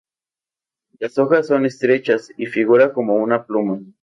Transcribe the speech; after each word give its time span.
Las 0.97 1.19
hojas 1.19 1.45
son 1.45 1.67
estrechas 1.67 2.29
y 2.35 2.47
figura 2.47 2.91
como 2.91 3.17
una 3.17 3.45
pluma. 3.45 3.81